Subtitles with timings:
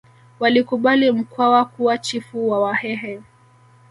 [0.39, 3.21] walikubali Mkwawa kuwa chifu wa wahehe